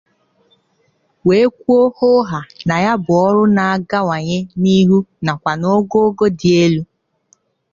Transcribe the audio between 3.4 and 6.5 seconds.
na-agawanye n'ihu nakwa n'ogoogo dị